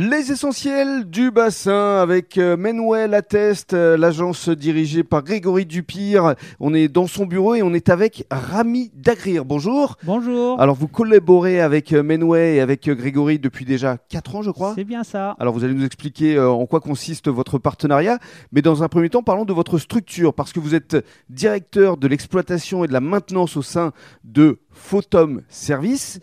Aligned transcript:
Les 0.00 0.30
essentiels 0.30 1.10
du 1.10 1.32
bassin 1.32 1.96
avec 1.96 2.38
euh, 2.38 2.56
Manuel 2.56 3.14
Attest, 3.14 3.74
euh, 3.74 3.96
l'agence 3.96 4.48
dirigée 4.48 5.02
par 5.02 5.24
Grégory 5.24 5.66
Dupire. 5.66 6.36
On 6.60 6.72
est 6.72 6.86
dans 6.86 7.08
son 7.08 7.26
bureau 7.26 7.56
et 7.56 7.64
on 7.64 7.74
est 7.74 7.88
avec 7.88 8.24
Rami 8.30 8.92
Dagrir. 8.94 9.44
Bonjour. 9.44 9.96
Bonjour. 10.04 10.60
Alors 10.60 10.76
vous 10.76 10.86
collaborez 10.86 11.60
avec 11.60 11.92
euh, 11.92 12.04
Menway 12.04 12.54
et 12.54 12.60
avec 12.60 12.88
Grégory 12.88 13.40
depuis 13.40 13.64
déjà 13.64 13.98
4 14.08 14.36
ans 14.36 14.42
je 14.42 14.52
crois 14.52 14.72
C'est 14.76 14.84
bien 14.84 15.02
ça. 15.02 15.34
Alors 15.40 15.52
vous 15.52 15.64
allez 15.64 15.74
nous 15.74 15.84
expliquer 15.84 16.38
en 16.38 16.64
quoi 16.66 16.78
consiste 16.78 17.28
votre 17.28 17.58
partenariat, 17.58 18.20
mais 18.52 18.62
dans 18.62 18.84
un 18.84 18.88
premier 18.88 19.10
temps 19.10 19.24
parlons 19.24 19.46
de 19.46 19.52
votre 19.52 19.78
structure 19.78 20.32
parce 20.32 20.52
que 20.52 20.60
vous 20.60 20.76
êtes 20.76 21.04
directeur 21.28 21.96
de 21.96 22.06
l'exploitation 22.06 22.84
et 22.84 22.86
de 22.86 22.92
la 22.92 23.00
maintenance 23.00 23.56
au 23.56 23.62
sein 23.62 23.90
de 24.22 24.60
Photom 24.78 25.42
Service, 25.48 26.20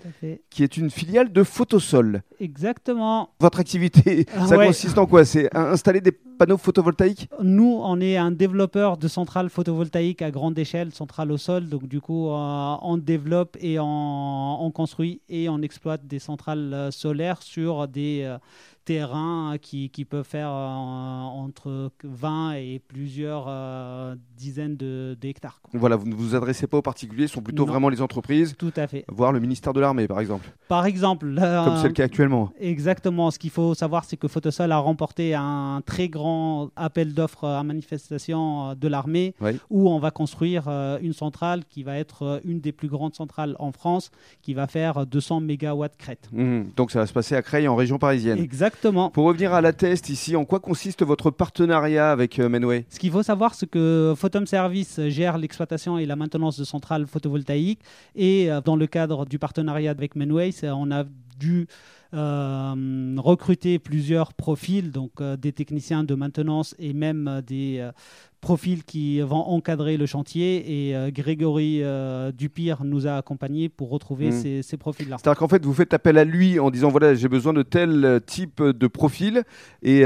qui 0.50 0.64
est 0.64 0.78
une 0.78 0.90
filiale 0.90 1.32
de 1.32 1.44
Photosol. 1.44 2.24
Exactement. 2.40 3.30
Votre 3.40 3.60
activité, 3.60 4.26
ah 4.36 4.48
ça 4.48 4.58
consiste 4.58 4.98
en 4.98 5.06
quoi? 5.06 5.26
C'est 5.26 5.56
installer 5.56 6.02
des 6.02 6.12
panneaux 6.12 6.58
photovoltaïques? 6.58 7.30
Nous, 7.42 7.80
on 7.84 8.00
est 8.00 8.18
un 8.18 8.32
développeur 8.32 8.98
de 8.98 9.08
centrales 9.08 9.50
photovoltaïques 9.50 10.22
à 10.22 10.32
grande 10.32 10.58
échelle, 10.58 10.94
centrales 10.94 11.32
au 11.32 11.38
sol. 11.38 11.70
Donc 11.70 11.88
du 11.88 12.02
coup, 12.02 12.30
euh, 12.30 12.76
on 12.82 12.98
développe 12.98 13.58
et 13.60 13.78
on, 13.80 14.72
construit 14.74 15.22
et 15.30 15.50
on 15.50 15.62
exploite 15.62 16.08
des 16.08 16.20
centrales 16.20 16.74
euh, 16.74 16.92
solaires 16.92 17.42
sur 17.42 17.88
des 17.88 18.22
euh, 18.24 18.38
terrains 18.86 19.58
qui, 19.62 19.90
qui 19.90 20.06
peuvent 20.06 20.28
faire 20.28 20.50
entre 20.50 21.92
20 22.04 22.54
et 22.54 22.82
plusieurs 22.88 23.50
dizaines 24.38 24.78
d'hectares. 25.20 25.60
voilà, 25.74 25.96
vous 25.96 26.08
ne 26.08 26.16
vous 26.16 26.36
adressez 26.36 26.68
pas 26.68 26.78
aux 26.78 26.82
particuliers, 26.82 27.28
ce 27.28 27.34
sont 27.34 27.42
plutôt 27.42 27.66
vraiment 27.66 27.90
les 27.90 28.02
entreprises. 28.02 28.56
Tout 28.58 28.74
à 28.76 28.88
fait. 28.88 29.06
Voire 29.10 29.32
le 29.32 29.40
ministère 29.40 29.74
de 29.74 29.80
l'Armée, 29.80 30.08
par 30.08 30.20
exemple. 30.20 30.50
Par 30.68 30.86
exemple. 30.86 31.34
Comme 31.36 31.78
c'est 31.78 31.88
le 31.88 31.94
cas 31.94 32.04
actuellement. 32.04 32.52
Exactement. 32.60 33.32
Ce 33.32 33.40
qu'il 33.40 33.50
faut 33.50 33.74
savoir, 33.74 34.06
c'est 34.06 34.18
que 34.18 34.28
Photosol 34.28 34.72
a 34.72 34.78
remporté 34.78 35.34
un 35.34 35.82
très 35.86 36.10
grand 36.10 36.70
appel 36.76 37.14
d'offres 37.14 37.46
à 37.46 37.64
manifestation 37.64 38.72
euh, 38.72 38.76
de 38.76 38.88
l'armée 38.88 39.34
où 39.70 39.90
on 39.90 40.00
va 40.00 40.12
construire 40.12 40.66
euh, 40.68 40.98
une 41.02 41.14
centrale 41.14 41.64
qui 41.66 41.84
va 41.84 41.98
être 41.98 42.24
euh, 42.24 42.40
une 42.44 42.60
des 42.60 42.72
plus 42.72 42.88
grandes 42.88 43.16
centrales 43.16 43.56
en 43.60 43.72
France 43.72 44.12
qui 44.42 44.54
va 44.54 44.68
faire 44.68 45.06
200 45.06 45.42
mégawatts 45.42 45.98
crête. 45.98 46.30
Mmh. 46.32 46.64
Donc 46.76 46.92
ça 46.92 47.00
va 47.00 47.08
se 47.08 47.14
passer 47.14 47.36
à 47.36 47.42
Creil 47.42 47.68
en 47.68 47.76
région 47.76 47.98
parisienne. 47.98 48.40
Exactement. 48.40 48.75
Pour 49.14 49.26
revenir 49.26 49.54
à 49.54 49.62
la 49.62 49.74
test 49.74 50.10
ici, 50.10 50.36
en 50.36 50.46
quoi 50.46 50.60
consiste 50.60 51.04
votre 51.04 51.32
partenariat 51.32 52.12
avec 52.12 52.40
Menway 52.40 52.86
Ce 52.90 53.00
qu'il 53.00 53.12
faut 53.12 53.24
savoir, 53.24 53.56
c'est 53.56 53.70
que 53.70 54.14
Photom 54.16 54.46
Service 54.46 55.00
gère 55.08 55.38
l'exploitation 55.38 55.98
et 55.98 56.06
la 56.06 56.16
maintenance 56.16 56.60
de 56.60 56.64
centrales 56.64 57.08
photovoltaïques. 57.08 57.82
Et 58.16 58.50
dans 58.64 58.76
le 58.76 58.88
cadre 58.88 59.26
du 59.26 59.40
partenariat 59.40 59.92
avec 59.92 60.16
Menway, 60.16 60.52
on 60.64 60.92
a 60.92 61.04
dû 61.38 61.68
euh, 62.16 63.16
recruter 63.18 63.78
plusieurs 63.78 64.34
profils, 64.34 64.90
donc 64.92 65.12
euh, 65.20 65.36
des 65.36 65.52
techniciens 65.52 66.06
de 66.06 66.16
maintenance 66.16 66.74
et 66.80 66.94
même 66.94 67.28
euh, 67.28 67.42
des 67.42 67.90
profils 68.40 68.84
qui 68.84 69.20
vont 69.22 69.38
encadrer 69.38 69.98
le 69.98 70.06
chantier 70.06 70.92
et 70.92 71.12
Grégory 71.12 71.82
Dupire 72.38 72.84
nous 72.84 73.08
a 73.08 73.16
accompagnés 73.18 73.70
pour 73.70 73.90
retrouver 73.90 74.30
hmm. 74.30 74.62
ces, 74.62 74.78
profils-là. 74.78 75.18
C'est-à-dire 75.20 75.40
qu'en 75.40 75.48
fait, 75.48 75.66
vous 75.66 75.74
faites 75.74 75.96
appel 75.96 76.20
à 76.20 76.24
lui 76.24 76.60
en 76.60 76.70
disant 76.70 76.90
voilà, 76.90 77.16
j'ai 77.16 77.28
besoin 77.28 77.54
de 77.54 77.64
tel 77.64 78.22
type 78.28 78.62
de 78.62 78.86
profil 78.86 79.42
et 79.82 80.04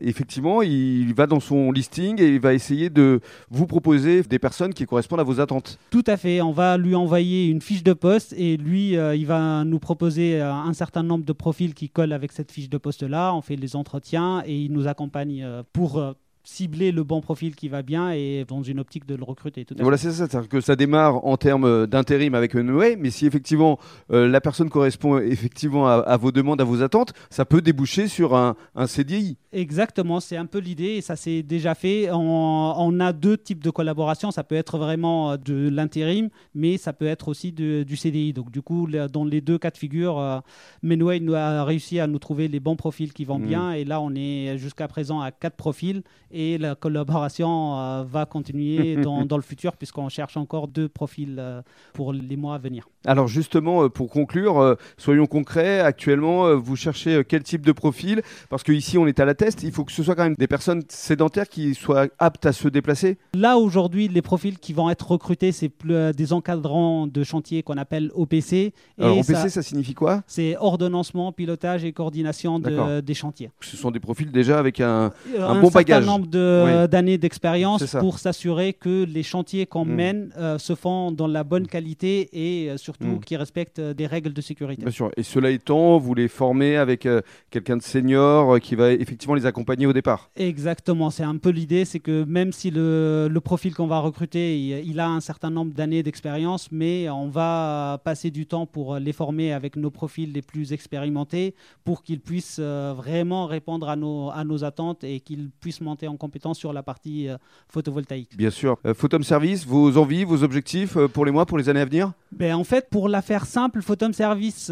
effectivement, 0.00 0.62
il 0.62 1.12
va 1.12 1.26
dans 1.26 1.40
son 1.40 1.72
listing 1.72 2.22
et 2.22 2.28
il 2.28 2.40
va 2.40 2.54
essayer 2.54 2.88
de 2.88 3.20
vous 3.50 3.66
proposer 3.66 4.22
des 4.22 4.38
personnes 4.38 4.72
qui 4.72 4.86
correspondent 4.86 5.20
à 5.20 5.24
vos 5.24 5.40
attentes. 5.40 5.78
Tout 5.90 6.04
à 6.06 6.16
fait. 6.16 6.40
On 6.40 6.52
va 6.52 6.78
lui 6.78 6.94
envoyer 6.94 7.48
une 7.48 7.60
fiche 7.60 7.84
de 7.84 7.92
poste 7.92 8.32
et 8.38 8.56
lui, 8.56 8.92
il 8.92 9.26
va 9.26 9.62
nous 9.64 9.78
proposer 9.78 10.40
un 10.40 10.63
certain 10.72 11.02
nombre 11.02 11.24
de 11.24 11.32
profil 11.32 11.74
qui 11.74 11.88
colle 11.88 12.12
avec 12.12 12.32
cette 12.32 12.50
fiche 12.50 12.68
de 12.68 12.78
poste-là. 12.78 13.34
On 13.34 13.42
fait 13.42 13.56
les 13.56 13.76
entretiens 13.76 14.42
et 14.46 14.56
il 14.56 14.72
nous 14.72 14.86
accompagne 14.86 15.42
euh, 15.42 15.62
pour 15.72 15.98
euh, 15.98 16.12
cibler 16.44 16.92
le 16.92 17.02
bon 17.02 17.20
profil 17.22 17.56
qui 17.56 17.68
va 17.68 17.82
bien 17.82 18.10
et 18.12 18.44
dans 18.46 18.62
une 18.62 18.78
optique 18.78 19.06
de 19.06 19.14
le 19.14 19.24
recruter. 19.24 19.64
Tout 19.64 19.74
voilà, 19.80 19.96
c'est 19.96 20.12
ça. 20.12 20.28
C'est-à-dire 20.28 20.48
que 20.48 20.60
ça 20.60 20.76
démarre 20.76 21.24
en 21.26 21.36
termes 21.36 21.86
d'intérim 21.86 22.34
avec 22.34 22.54
Noé, 22.54 22.96
mais 22.96 23.10
si 23.10 23.26
effectivement 23.26 23.78
euh, 24.12 24.28
la 24.28 24.40
personne 24.40 24.68
correspond 24.68 25.18
effectivement 25.18 25.88
à, 25.88 26.16
vos 26.18 26.32
demandes, 26.32 26.60
à 26.60 26.64
vos 26.64 26.82
attentes, 26.82 27.14
ça 27.30 27.44
peut 27.44 27.62
déboucher 27.62 28.06
sur 28.08 28.36
un, 28.36 28.56
un 28.74 28.86
CDI. 28.86 29.38
Exactement, 29.52 30.20
c'est 30.20 30.36
un 30.36 30.46
peu 30.46 30.58
l'idée 30.58 30.96
et 30.96 31.00
ça 31.00 31.16
s'est 31.16 31.42
déjà 31.42 31.74
fait. 31.74 32.10
On, 32.12 33.00
a 33.00 33.12
deux 33.12 33.36
types 33.38 33.62
de 33.62 33.70
collaboration. 33.70 34.30
Ça 34.30 34.44
peut 34.44 34.54
être 34.54 34.78
vraiment 34.78 35.32
euh, 35.32 35.36
de 35.36 35.68
l'intérim, 35.68 36.28
mais 36.54 36.76
ça 36.76 36.92
peut 36.92 37.06
être 37.06 37.28
aussi 37.28 37.52
du 37.52 37.96
CDI. 37.96 38.32
Donc 38.32 38.50
du 38.50 38.60
coup, 38.62 38.86
dans 39.12 39.24
les 39.24 39.40
deux 39.40 39.58
cas 39.58 39.70
de 39.70 39.78
figure, 39.78 40.18
euh, 40.18 40.40
Menway 40.82 41.22
a 41.34 41.64
réussi 41.64 42.00
à 42.00 42.06
nous 42.06 42.18
trouver 42.18 42.48
les 42.48 42.60
bons 42.60 42.76
profils 42.76 43.12
qui 43.12 43.24
vont 43.24 43.38
mmh. 43.38 43.46
bien 43.46 43.72
et 43.72 43.84
là, 43.84 44.00
on 44.00 44.14
est 44.14 44.58
jusqu'à 44.58 44.88
présent 44.88 45.20
à 45.20 45.30
quatre 45.30 45.56
profils 45.56 46.02
et 46.34 46.58
la 46.58 46.74
collaboration 46.74 47.78
euh, 47.78 48.04
va 48.04 48.26
continuer 48.26 48.96
dans, 49.02 49.24
dans, 49.24 49.36
le 49.36 49.42
futur 49.42 49.76
puisqu'on 49.76 50.08
cherche 50.08 50.36
encore 50.36 50.68
deux 50.68 50.88
profils 50.88 51.36
euh, 51.38 51.62
pour 51.92 52.12
les 52.12 52.36
mois 52.36 52.56
à 52.56 52.58
venir. 52.58 52.88
Alors 53.06 53.28
justement, 53.28 53.84
euh, 53.84 53.88
pour 53.88 54.10
conclure, 54.10 54.76
soyons 54.98 55.26
concrets. 55.26 55.80
Actuellement, 55.80 56.56
vous 56.56 56.76
cherchez 56.76 57.22
quel 57.26 57.42
type 57.42 57.64
de 57.64 57.72
profil? 57.72 58.22
Parce 58.50 58.62
qu'ici, 58.62 58.98
on 58.98 59.06
est 59.06 59.20
à 59.20 59.24
la 59.24 59.34
test. 59.34 59.62
Il 59.62 59.72
faut 59.72 59.84
que 59.84 59.92
ce 59.92 60.02
soit 60.02 60.14
quand 60.14 60.24
même 60.24 60.34
des 60.34 60.48
personnes 60.48 60.82
sédentaires 60.88 61.48
qui 61.48 61.74
soient 61.74 62.08
aptes 62.18 62.46
à 62.46 62.52
se 62.52 62.68
déplacer. 62.68 63.18
Là, 63.34 63.56
aujourd'hui, 63.58 64.08
les 64.08 64.22
profils 64.22 64.58
qui 64.58 64.72
vont 64.72 64.90
être 64.90 65.10
recrutés, 65.10 65.52
c'est 65.52 65.70
des 65.84 66.32
encadrants 66.32 67.06
de 67.06 67.22
chantier 67.22 67.62
qu'on 67.62 67.76
appelle 67.76 68.10
OPC. 68.14 68.72
Alors, 68.98 69.18
OPC, 69.18 69.50
ça, 69.50 69.62
signifie 69.62 69.94
quoi? 69.94 70.22
C'est 70.26 70.56
ordonnancement, 70.56 71.32
pilotage 71.32 71.84
et 71.84 71.92
coordination 71.92 72.58
des 72.58 73.14
chantiers. 73.14 73.50
Ce 73.60 73.76
sont 73.76 73.90
des 73.90 74.00
profils 74.00 74.32
déjà 74.32 74.58
avec 74.58 74.80
un, 74.80 75.12
un, 75.38 75.60
bon 75.60 75.68
bagage 75.68 76.06
d'années 76.26 77.18
d'expérience 77.18 77.96
pour 78.00 78.18
s'assurer 78.18 78.72
que 78.72 79.04
les 79.04 79.22
chantiers 79.22 79.66
qu'on 79.66 79.84
mm. 79.84 79.94
mène 79.94 80.32
euh, 80.36 80.58
se 80.58 80.74
font 80.74 81.10
dans 81.10 81.26
la 81.26 81.44
bonne 81.44 81.66
qualité 81.66 82.28
et 82.32 82.70
euh, 82.70 82.76
surtout 82.76 83.06
mm. 83.06 83.20
qui 83.20 83.36
respectent 83.36 83.78
euh, 83.78 83.94
des 83.94 84.06
règles 84.06 84.32
de 84.32 84.40
sécurité. 84.40 84.82
Bien 84.82 84.90
sûr. 84.90 85.10
Et 85.16 85.22
cela 85.22 85.50
étant, 85.50 85.98
vous 85.98 86.14
les 86.14 86.28
formez 86.28 86.76
avec 86.76 87.08
quelqu'un 87.50 87.76
de 87.76 87.82
senior 87.82 88.60
qui 88.60 88.74
va 88.74 88.92
effectivement 88.92 89.34
les 89.34 89.46
accompagner 89.46 89.86
au 89.86 89.92
départ. 89.92 90.30
Exactement. 90.36 91.10
C'est 91.10 91.22
un 91.22 91.36
peu 91.36 91.50
l'idée, 91.50 91.84
c'est 91.84 92.00
que 92.00 92.24
même 92.24 92.52
si 92.52 92.70
le, 92.70 93.28
le 93.30 93.40
profil 93.40 93.74
qu'on 93.74 93.86
va 93.86 93.98
recruter, 93.98 94.58
il, 94.58 95.00
a 95.00 95.08
un 95.08 95.20
certain 95.20 95.50
nombre 95.50 95.74
d'années 95.74 96.02
d'expérience, 96.02 96.68
mais 96.70 97.08
on 97.10 97.28
va 97.28 98.00
passer 98.04 98.30
du 98.30 98.46
temps 98.46 98.66
pour 98.66 98.96
les 98.96 99.12
former 99.12 99.52
avec 99.52 99.76
nos 99.76 99.90
profils 99.90 100.32
les 100.32 100.42
plus 100.42 100.72
expérimentés 100.72 101.54
pour 101.84 102.02
qu'ils 102.02 102.20
puissent 102.20 102.60
vraiment 102.60 103.46
répondre 103.46 103.88
à 103.88 103.96
nos, 103.96 104.30
à 104.30 104.44
nos 104.44 104.64
attentes 104.64 105.04
et 105.04 105.20
qu'ils 105.20 105.50
puissent 105.50 105.80
monter 105.80 106.08
en 106.08 106.13
compétences 106.16 106.58
sur 106.58 106.72
la 106.72 106.82
partie 106.82 107.28
euh, 107.28 107.36
photovoltaïque. 107.68 108.36
Bien 108.36 108.50
sûr. 108.50 108.78
Euh, 108.86 108.94
Photom 108.94 109.22
Service, 109.22 109.66
vos 109.66 109.96
envies, 109.96 110.24
vos 110.24 110.42
objectifs 110.42 110.96
euh, 110.96 111.08
pour 111.08 111.24
les 111.24 111.32
mois, 111.32 111.46
pour 111.46 111.58
les 111.58 111.68
années 111.68 111.80
à 111.80 111.84
venir? 111.84 112.12
Ben, 112.32 112.54
En 112.54 112.64
fait, 112.64 112.88
pour 112.90 113.08
la 113.08 113.22
faire 113.22 113.46
simple, 113.46 113.82
Photom 113.82 114.12
Service, 114.12 114.70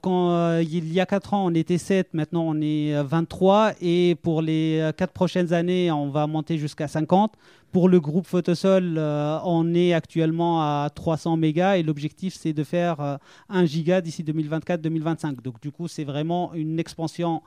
quand 0.00 0.58
il 0.60 0.92
y 0.92 1.00
a 1.00 1.06
4 1.06 1.34
ans, 1.34 1.46
on 1.46 1.54
était 1.54 1.78
7, 1.78 2.14
maintenant 2.14 2.44
on 2.46 2.60
est 2.60 3.02
23. 3.02 3.72
Et 3.80 4.16
pour 4.22 4.42
les 4.42 4.90
4 4.96 5.12
prochaines 5.12 5.52
années, 5.52 5.90
on 5.90 6.08
va 6.08 6.26
monter 6.26 6.58
jusqu'à 6.58 6.88
50. 6.88 7.34
Pour 7.72 7.88
le 7.90 8.00
groupe 8.00 8.26
Photosol, 8.26 8.98
on 8.98 9.74
est 9.74 9.92
actuellement 9.92 10.62
à 10.62 10.88
300 10.94 11.36
mégas 11.36 11.76
et 11.76 11.82
l'objectif 11.82 12.34
c'est 12.34 12.54
de 12.54 12.64
faire 12.64 13.18
1 13.50 13.66
giga 13.66 14.00
d'ici 14.00 14.24
2024-2025. 14.24 15.42
Donc 15.42 15.60
du 15.60 15.70
coup, 15.70 15.88
c'est 15.88 16.04
vraiment 16.04 16.54
une 16.54 16.78
expansion 16.78 17.42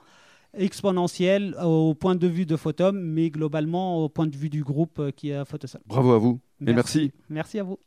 exponentielle 0.54 1.56
au 1.62 1.94
point 1.94 2.14
de 2.14 2.26
vue 2.26 2.46
de 2.46 2.56
Photom, 2.56 3.00
mais 3.00 3.30
globalement 3.30 4.04
au 4.04 4.08
point 4.08 4.26
de 4.26 4.36
vue 4.36 4.50
du 4.50 4.62
groupe 4.62 5.10
qui 5.16 5.30
est 5.30 5.44
Photosol. 5.44 5.82
Bravo 5.86 6.12
à 6.12 6.18
vous 6.18 6.40
et 6.66 6.72
merci. 6.72 7.12
Merci 7.28 7.58
à 7.58 7.64
vous. 7.64 7.78